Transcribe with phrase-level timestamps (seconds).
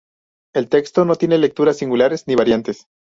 [0.55, 2.87] El texto no tiene lecturas singulares ni variantes.